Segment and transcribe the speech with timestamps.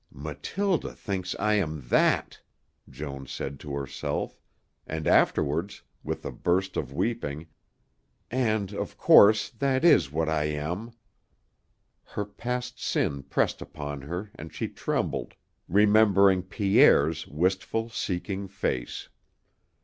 [0.11, 2.39] "Mathilde thinks I am that!"
[2.89, 4.39] Joan said to herself;
[4.87, 7.45] and afterwards, with a burst of weeping,
[8.31, 10.93] "And, of course, that is what I am."
[12.03, 15.35] Her past sin pressed upon her and she trembled,
[15.67, 19.07] remembering Pierre's wistful, seeking face.